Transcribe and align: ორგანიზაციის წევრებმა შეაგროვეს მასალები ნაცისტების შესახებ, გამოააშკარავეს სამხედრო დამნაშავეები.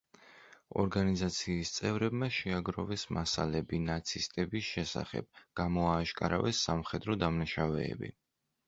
ორგანიზაციის 0.83 1.71
წევრებმა 1.75 2.29
შეაგროვეს 2.37 3.03
მასალები 3.19 3.81
ნაცისტების 3.91 4.67
შესახებ, 4.73 5.31
გამოააშკარავეს 5.63 6.67
სამხედრო 6.71 7.21
დამნაშავეები. 7.27 8.17